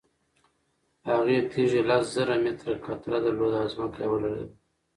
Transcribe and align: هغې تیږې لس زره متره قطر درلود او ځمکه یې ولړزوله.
هغې 1.09 1.37
تیږې 1.51 1.81
لس 1.89 2.03
زره 2.15 2.35
متره 2.43 2.73
قطر 2.85 3.13
درلود 3.23 3.53
او 3.61 3.67
ځمکه 3.73 3.99
یې 4.03 4.09
ولړزوله. 4.09 4.53